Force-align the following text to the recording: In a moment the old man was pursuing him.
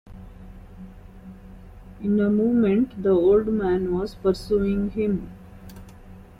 In 2.01 2.19
a 2.19 2.31
moment 2.31 3.03
the 3.03 3.11
old 3.11 3.45
man 3.49 3.93
was 3.95 4.15
pursuing 4.15 4.89
him. 4.89 5.29